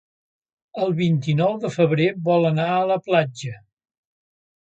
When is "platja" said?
3.09-3.53